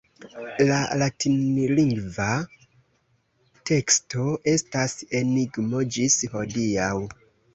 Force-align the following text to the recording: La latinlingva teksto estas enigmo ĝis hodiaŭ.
La 0.69 0.77
latinlingva 1.01 2.29
teksto 3.71 4.25
estas 4.53 4.95
enigmo 5.19 5.83
ĝis 5.97 6.17
hodiaŭ. 6.33 6.91